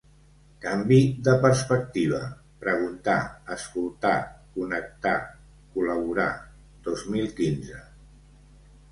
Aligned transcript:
Canvi 0.63 0.95
de 1.25 1.33
perspectiva: 1.41 2.21
preguntar, 2.63 3.17
escoltar, 3.55 4.13
connectar, 4.55 5.11
col·laborar, 5.75 6.31
dos 6.89 7.05
mil 7.17 7.29
quinze. 7.41 7.83